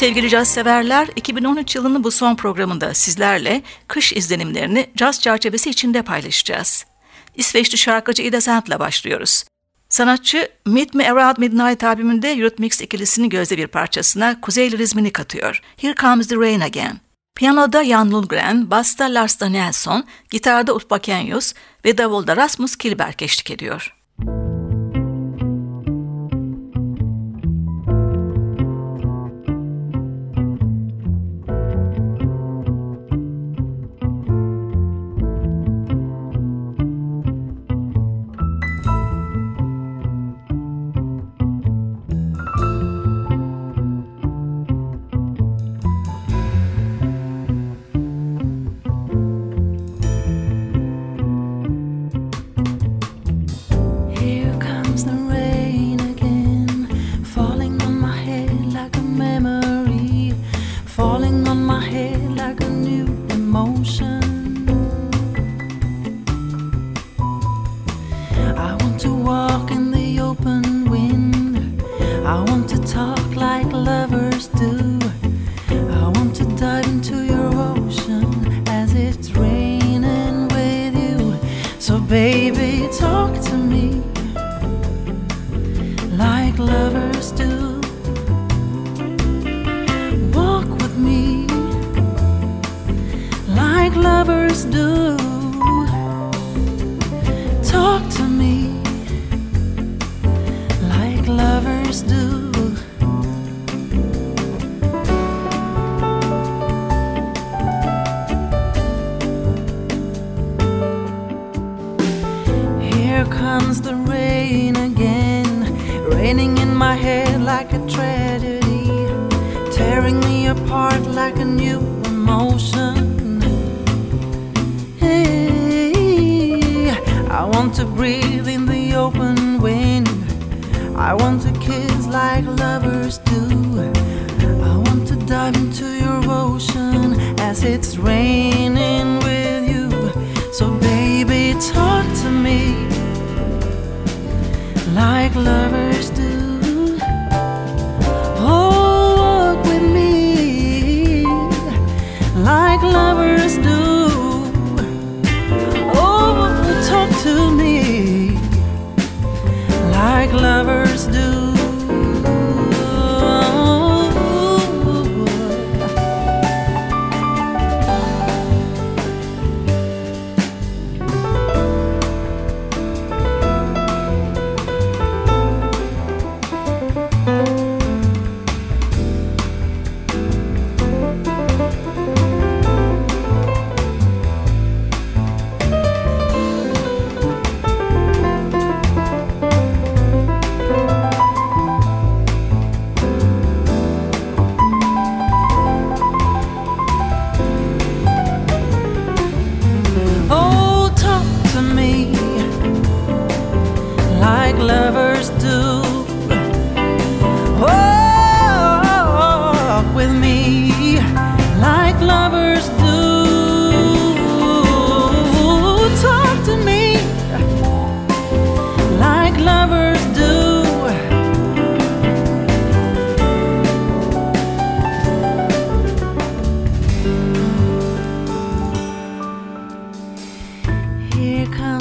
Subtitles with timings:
[0.00, 6.86] Sevgili caz severler, 2013 yılının bu son programında sizlerle kış izlenimlerini caz çerçevesi içinde paylaşacağız.
[7.34, 9.44] İsveçli şarkıcı Ida Sand'la başlıyoruz.
[9.88, 15.60] Sanatçı Meet Me Around Midnight albümünde Eurythmics ikilisinin gözde bir parçasına kuzeyli rizmini katıyor.
[15.76, 17.00] Here Comes the Rain Again.
[17.34, 21.52] Piyanoda Jan Lundgren, basta Lars Danielsson, gitarda Ulf Bakenius
[21.84, 23.99] ve davulda Rasmus Kilberg eşlik ediyor.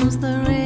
[0.10, 0.59] comes the rain.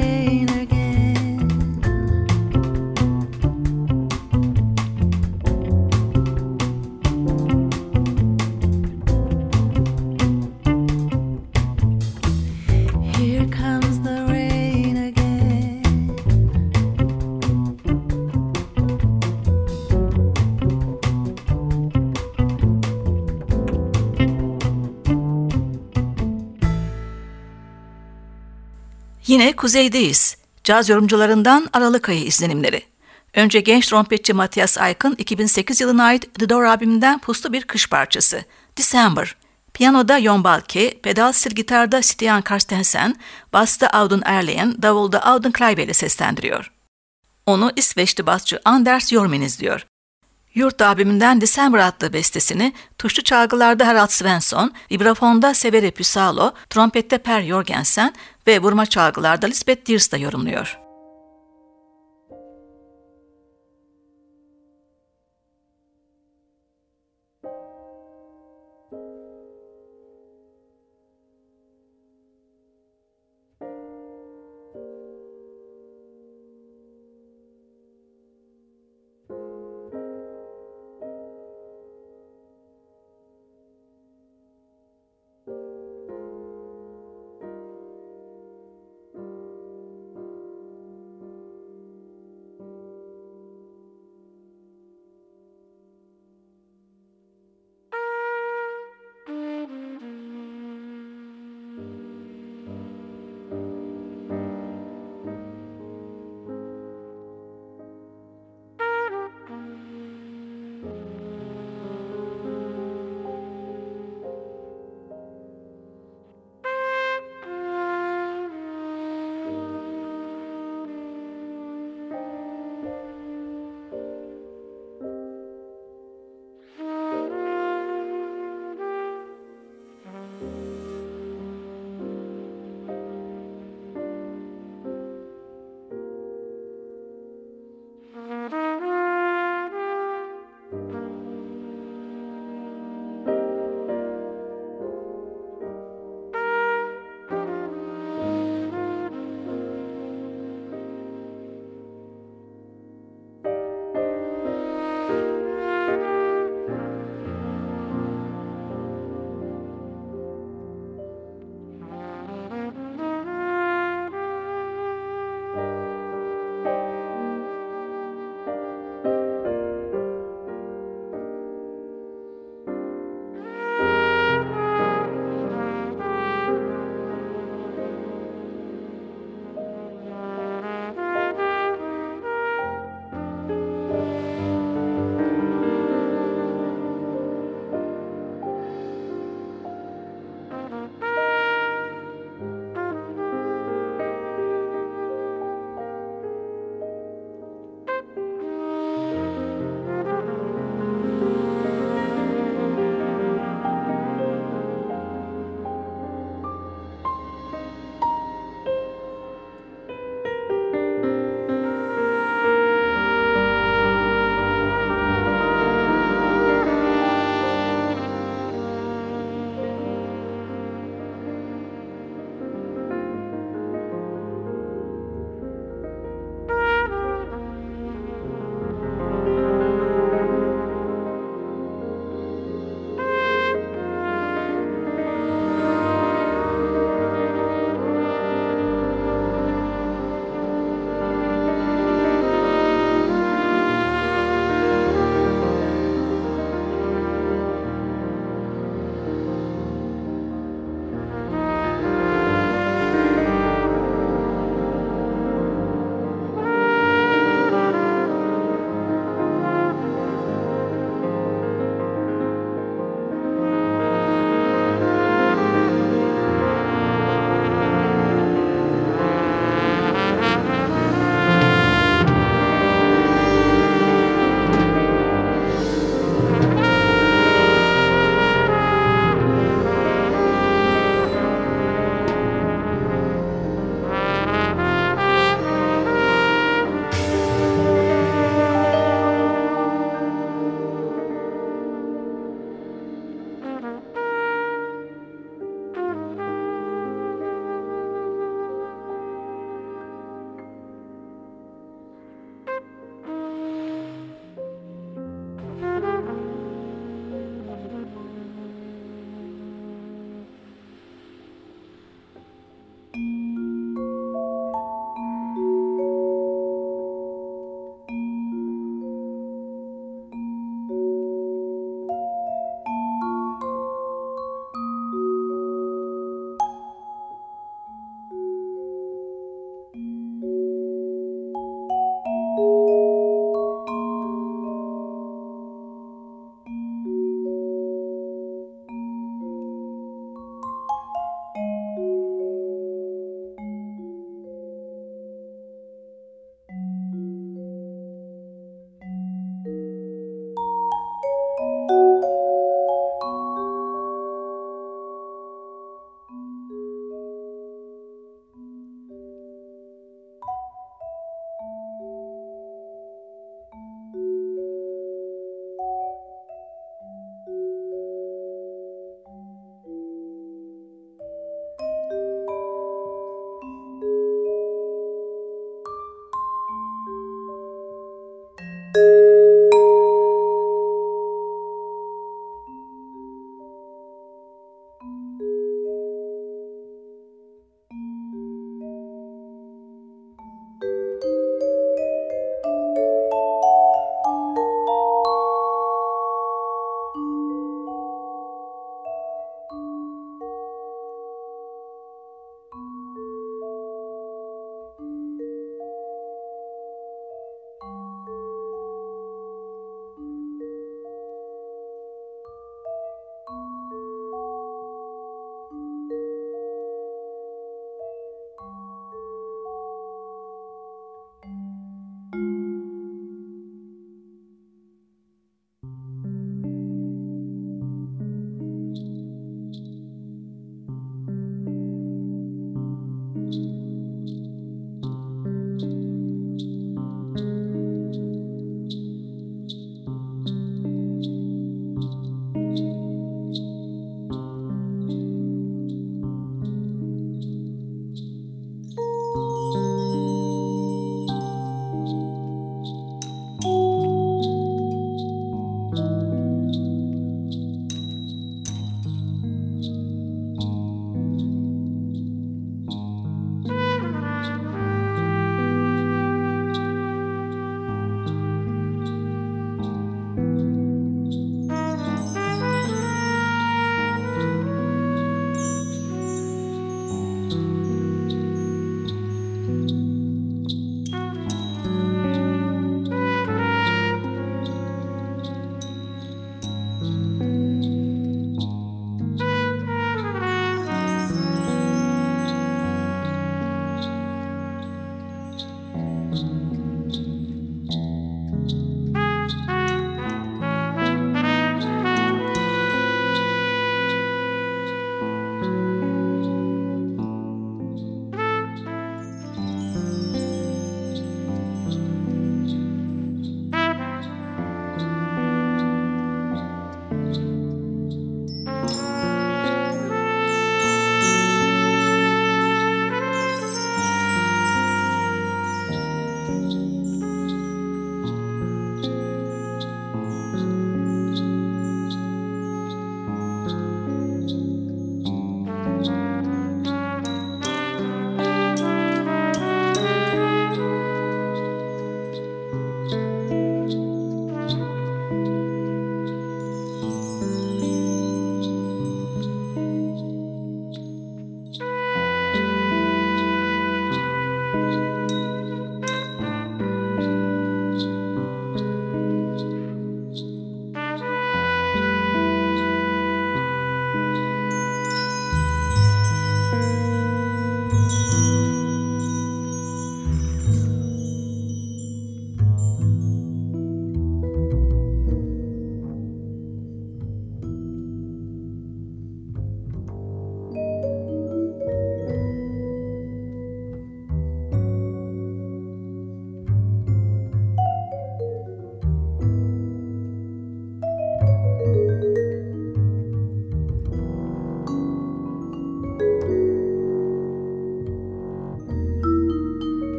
[29.33, 30.37] Yine kuzeydeyiz.
[30.63, 32.83] Caz yorumcularından Aralık ayı izlenimleri.
[33.33, 38.43] Önce genç trompetçi Matthias Aykın 2008 yılına ait The Door albümünden puslu bir kış parçası.
[38.77, 39.35] December.
[39.73, 43.15] Piyanoda Jon Balke, pedal stil gitarda Stian Karstensen,
[43.53, 46.71] basta Audun Erleyen, davulda Audun Kleiber ile seslendiriyor.
[47.45, 49.85] Onu İsveçli basçı Anders Jormen izliyor.
[50.55, 58.13] Yurt albümünden December adlı bestesini tuşlu çalgılarda Harald Svensson, vibrafonda Severe Pysalo, trompette Per Jorgensen
[58.47, 60.82] ve vurma çalgılarda Lisbeth Diers yorumluyor.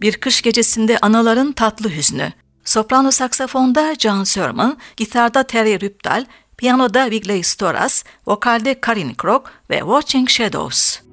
[0.00, 2.32] Bir Kış Gecesinde Anaların Tatlı Hüznü.
[2.64, 6.26] Soprano saksafonda John Sermon, gitarda Terry Rüptal,
[6.56, 11.09] piyanoda Vigley Storas, vokalde Karin Krok ve Watching Shadows.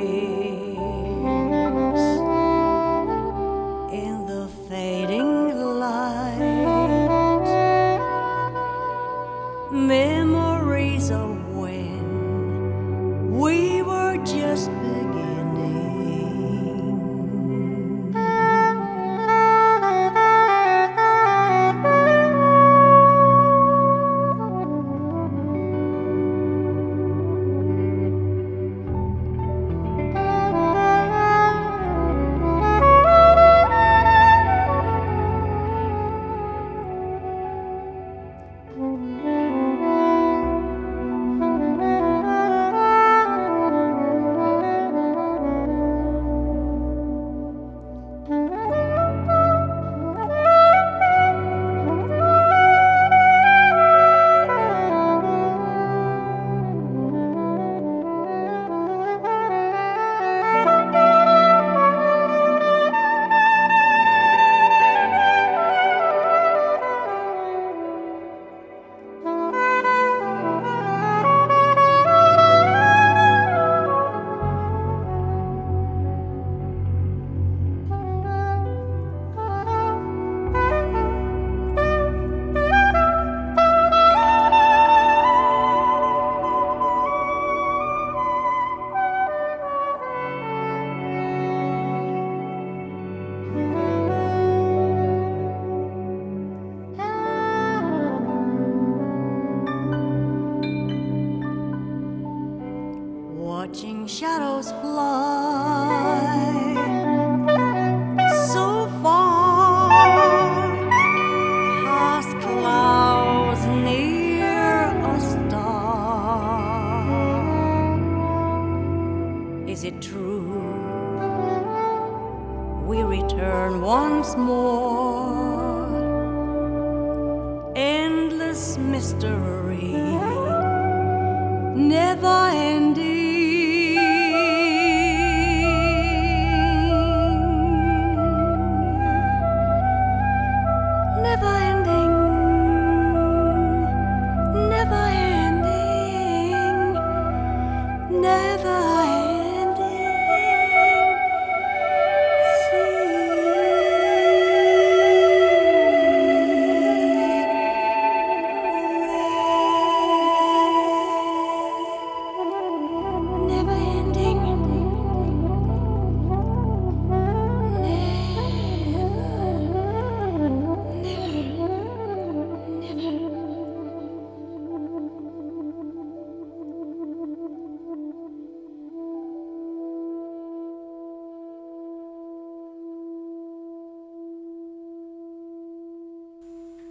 [3.93, 6.65] in the fading light.
[9.71, 15.94] Memories of when we were just beginning.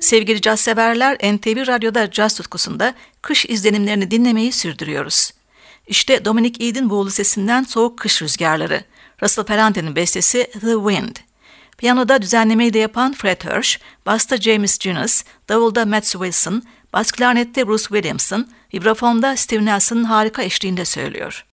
[0.05, 5.31] Sevgili caz severler, NTV Radyo'da caz tutkusunda kış izlenimlerini dinlemeyi sürdürüyoruz.
[5.87, 8.85] İşte Dominic Ead'in buğulu sesinden Soğuk Kış Rüzgarları,
[9.23, 11.17] Russell Ferrante'nin bestesi The Wind.
[11.79, 16.63] Piyanoda düzenlemeyi de yapan Fred Hirsch, basta James Jonas, davulda Matt Wilson,
[16.93, 21.47] bas klarnette Bruce Williamson, vibrafonda Steve Nelson'ın harika eşliğinde söylüyor.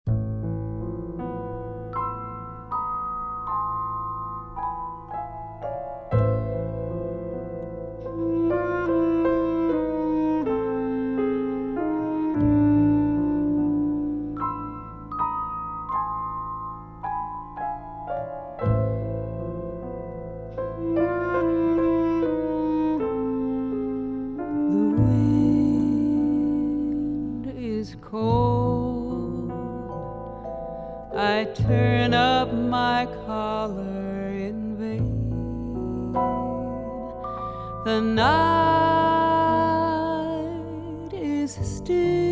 [41.54, 42.31] De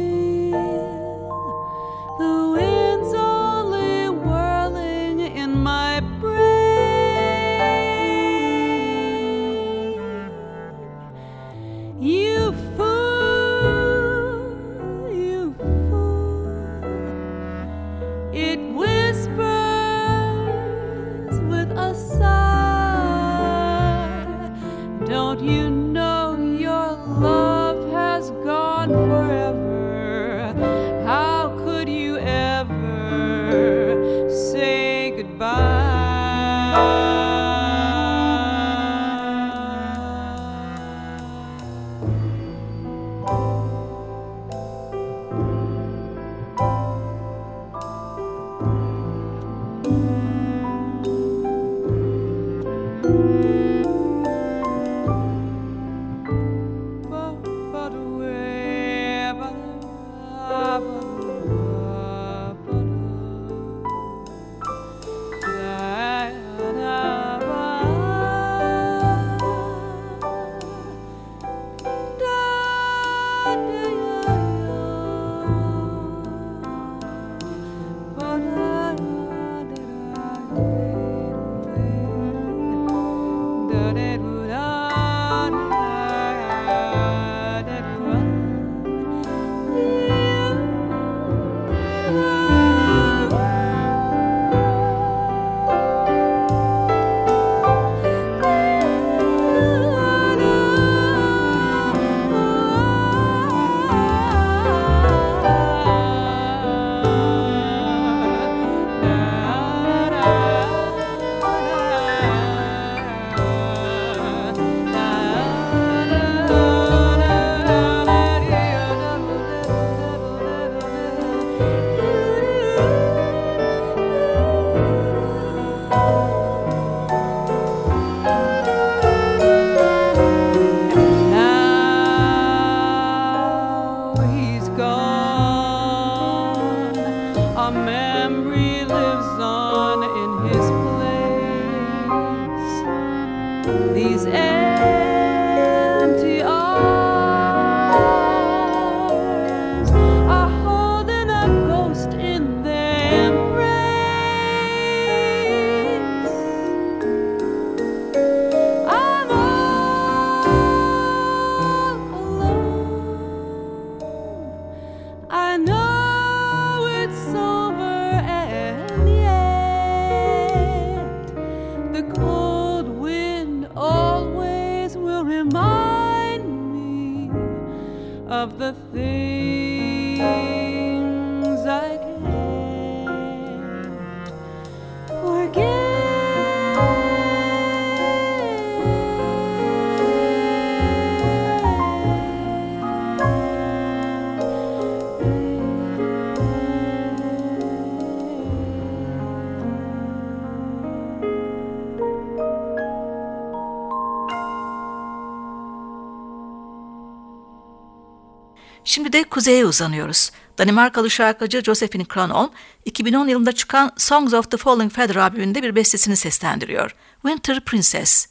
[209.41, 210.31] kuzeye uzanıyoruz.
[210.59, 212.51] Danimarkalı şarkıcı Josephine Kronholm,
[212.85, 216.95] 2010 yılında çıkan Songs of the Falling Feather albümünde bir bestesini seslendiriyor.
[217.23, 218.27] Winter Princess.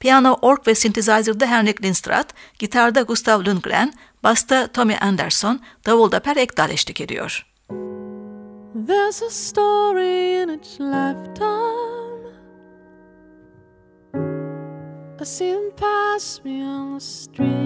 [0.00, 6.70] Piyano, org ve synthesizer'da Henrik Lindstrad, gitarda Gustav Lundgren, basta Tommy Anderson, davulda Per Ekdal
[6.70, 7.46] eşlik ediyor.
[8.86, 11.94] There's a story in its lifetime
[15.20, 17.63] I see them pass me on the street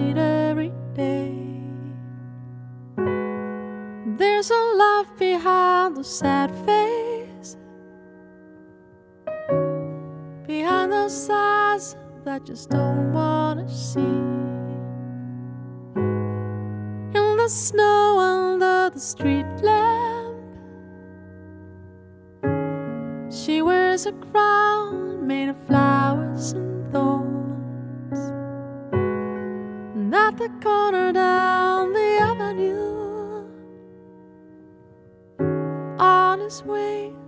[4.51, 7.55] A life behind the sad face,
[10.47, 13.99] behind those eyes that just don't wanna see.
[17.19, 20.35] In the snow under the street lamp,
[23.31, 28.19] she wears a crown made of flowers and thorns.
[29.93, 31.68] And at the corner down
[36.49, 37.18] on his way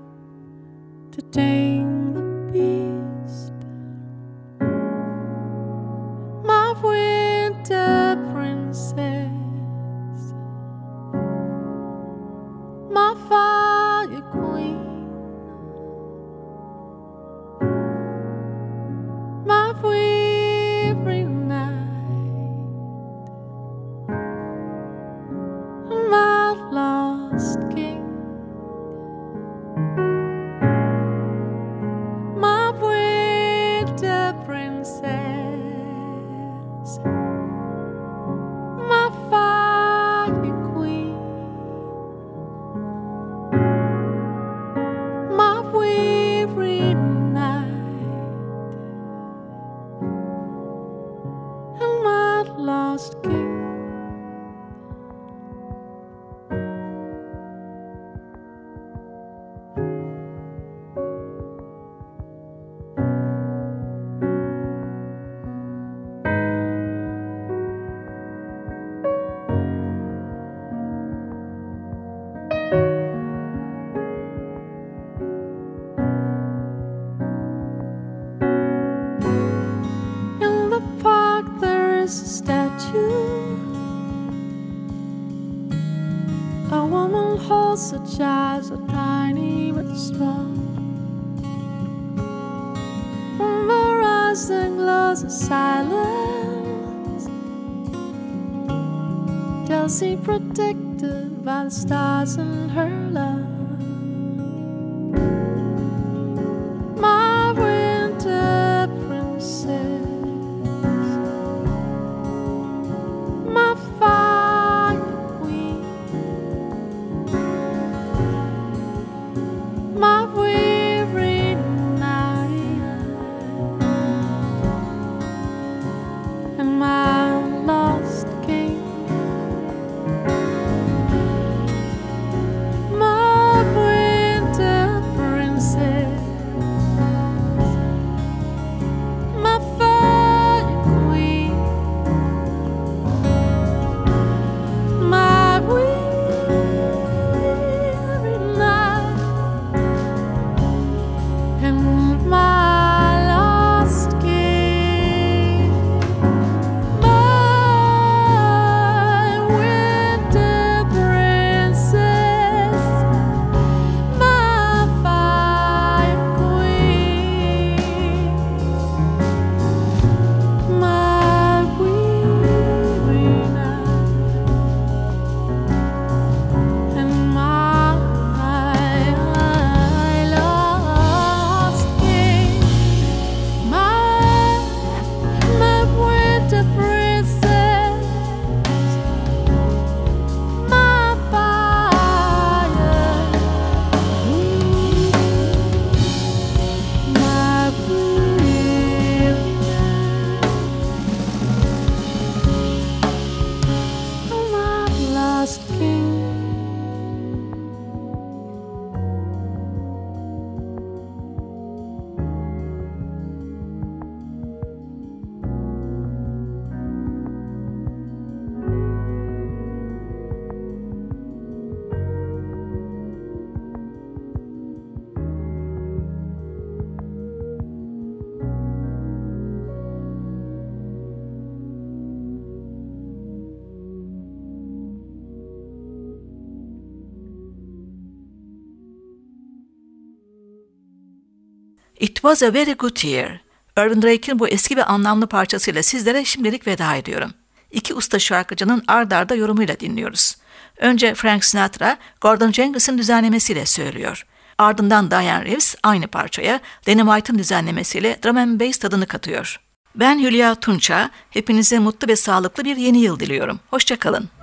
[242.21, 243.39] It was a very good year.
[243.77, 247.34] Irvin Drake'in bu eski ve anlamlı parçasıyla sizlere şimdilik veda ediyorum.
[247.71, 250.36] İki usta şarkıcının ard arda yorumuyla dinliyoruz.
[250.77, 254.25] Önce Frank Sinatra, Gordon Jenkins'in düzenlemesiyle söylüyor.
[254.57, 259.60] Ardından Diane Reeves aynı parçaya Lenny White'ın düzenlemesiyle drum and bass tadını katıyor.
[259.95, 263.60] Ben Hülya Tunça, hepinize mutlu ve sağlıklı bir yeni yıl diliyorum.
[263.69, 264.40] Hoşçakalın.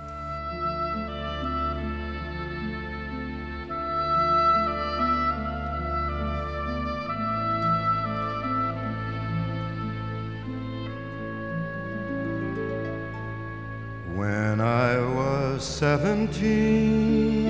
[15.79, 17.45] Seventeen,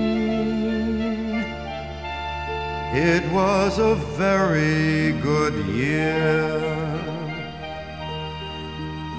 [2.94, 6.60] it was a very good year.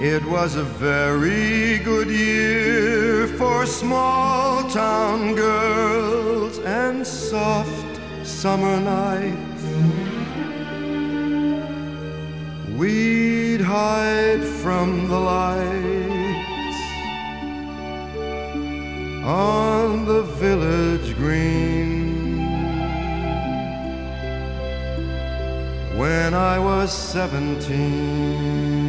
[0.00, 9.64] It was a very good year for small town girls and soft summer nights.
[12.78, 15.91] We'd hide from the lights
[19.24, 22.38] on the village green.
[25.96, 28.81] When I was seventeen.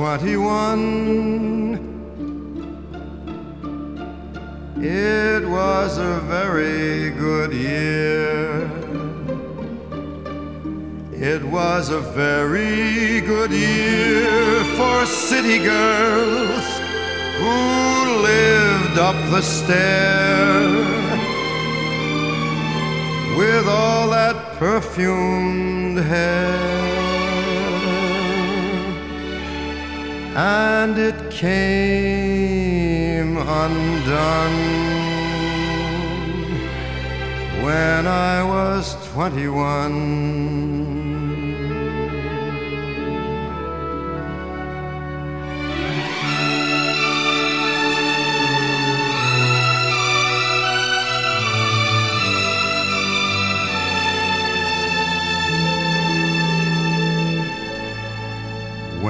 [0.00, 1.76] 21,
[4.80, 8.62] it was a very good year.
[11.12, 16.64] It was a very good year for city girls
[17.40, 20.66] who lived up the stair
[23.36, 26.99] with all that perfumed hair.
[30.36, 32.70] And it came
[33.36, 34.58] undone
[37.62, 40.69] when I was 21.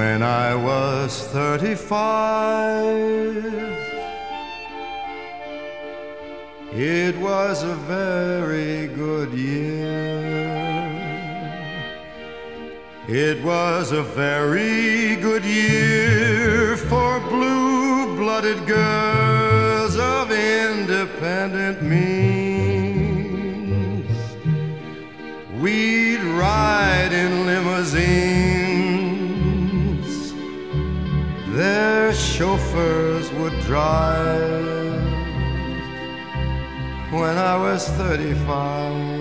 [0.01, 1.93] When I was 35,
[6.73, 10.41] it was a very good year.
[13.09, 22.81] It was a very good year for blue blooded girls of independent means.
[25.61, 28.50] We'd ride in limousines,
[31.61, 34.95] their chauffeurs would drive
[37.13, 39.20] when I was 35.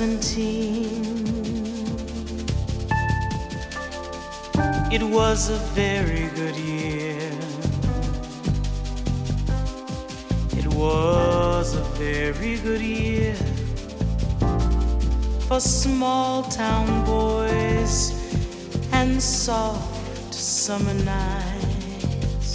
[0.00, 1.04] Seventeen.
[4.90, 7.30] It was a very good year.
[10.56, 13.36] It was a very good year
[15.46, 17.94] for small town boys
[18.92, 22.52] and soft summer nights.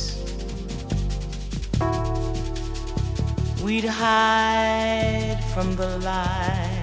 [3.64, 6.75] We'd hide from the lights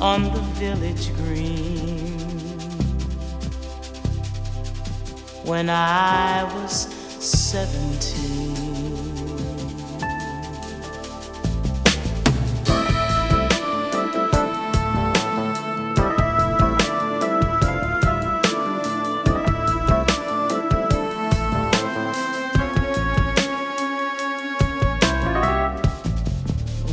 [0.00, 2.18] on the village green
[5.44, 6.86] when I was
[7.24, 8.56] seventeen.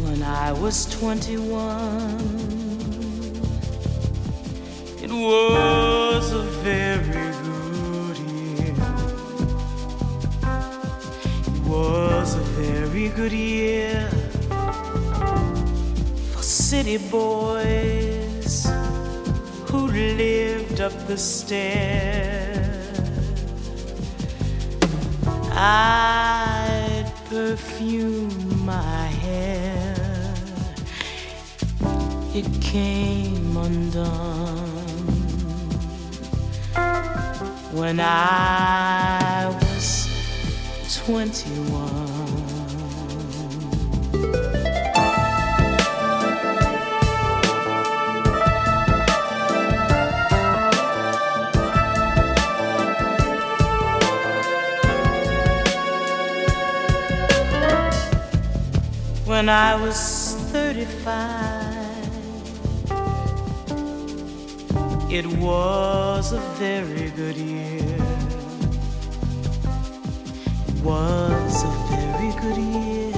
[0.03, 2.32] When I was 21,
[16.83, 18.67] city boys
[19.67, 22.61] who lived up the stair.
[25.51, 29.95] I'd perfume my hair.
[32.35, 34.83] It came undone
[37.71, 40.09] when I was
[41.05, 42.02] 21.
[59.33, 61.11] When I was 35,
[65.11, 67.97] it was a very good year.
[70.67, 73.13] It was a very good year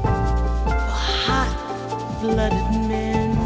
[0.00, 0.78] for
[1.28, 1.52] hot
[2.22, 3.36] blooded men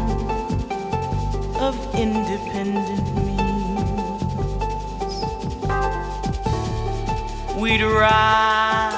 [1.59, 4.23] of independent means.
[7.61, 8.94] We'd ride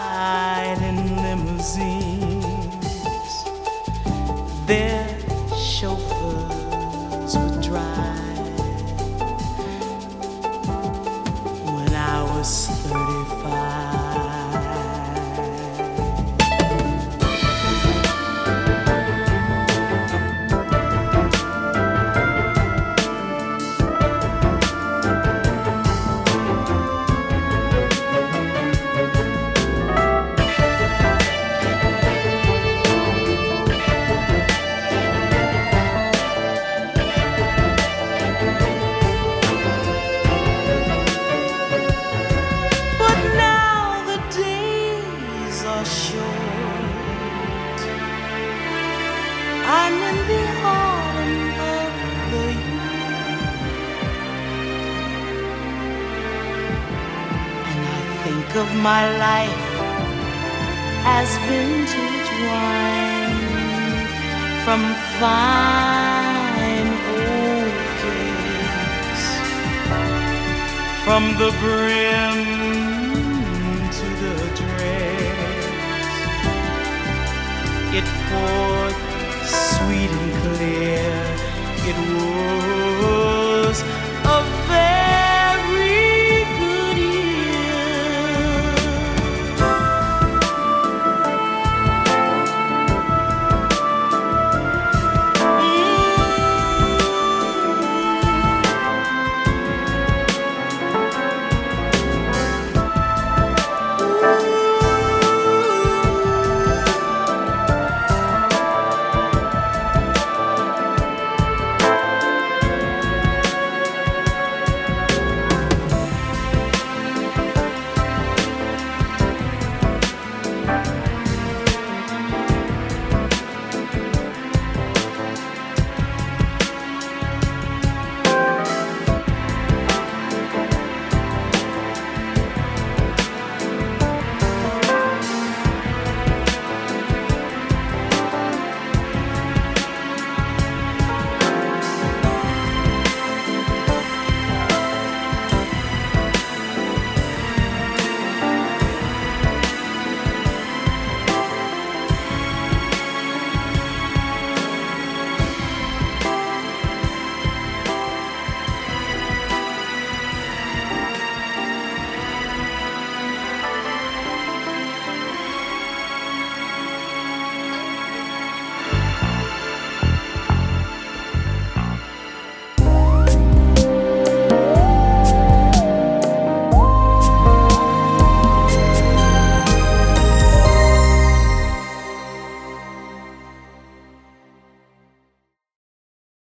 [71.38, 72.46] the brim